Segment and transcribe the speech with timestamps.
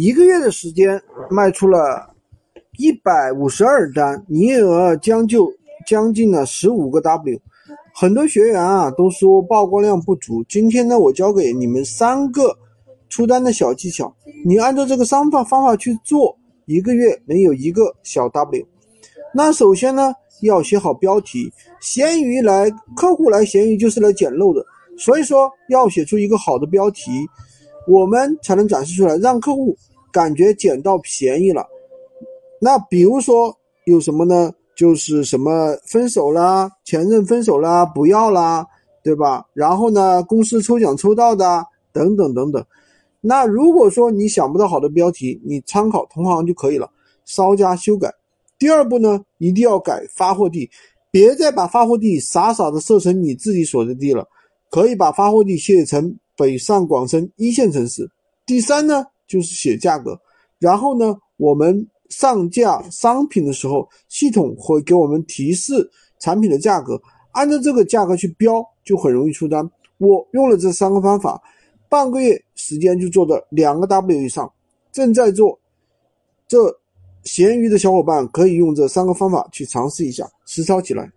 [0.00, 2.14] 一个月的时间卖出了
[2.78, 5.52] 一百五十二单，营业额将就
[5.88, 7.40] 将近了十五个 W。
[7.92, 12.56] 很多学员啊都说曝光量不足，今天呢我教给你们三个
[13.08, 14.14] 出单的小技巧，
[14.46, 18.64] 你按照这个方法方法去做，一个月能有一个小 W。
[19.34, 24.64] 那首先呢要写好标题，闲鱼来客户来闲鱼就是来捡漏的，
[24.96, 27.10] 所以说要写出一个好的标题，
[27.88, 29.76] 我们才能展示出来，让客户
[30.12, 31.66] 感觉捡到便宜了。
[32.60, 34.52] 那比如说有什么呢？
[34.76, 38.64] 就是什么分手啦，前任分手啦，不要啦，
[39.02, 39.44] 对吧？
[39.52, 42.64] 然后呢，公司抽奖抽到的等等等等。
[43.20, 46.88] 那如果说你想不到好的标题，你参考同行就可以了，
[47.24, 48.14] 稍加修改。
[48.56, 50.70] 第二步呢，一定要改发货地，
[51.10, 54.28] 别再把发货地傻傻的设成你自己所在地了，
[54.70, 58.10] 可以把发货地写成北上广深一线城市。
[58.46, 60.18] 第三呢，就是写价格，
[60.58, 61.86] 然后呢，我们。
[62.10, 65.74] 上架商品的时候，系统会给我们提示
[66.18, 66.98] 产品的价格，
[67.32, 69.70] 按照这个价格去标，就很容易出单。
[69.98, 71.38] 我用了这三个方法，
[71.86, 74.50] 半个月时间就做到两个 W 以上。
[74.90, 75.60] 正在做
[76.48, 76.56] 这
[77.24, 81.12] 闲鱼的小伙伴可以用这三个方法去尝试一下，实操起来。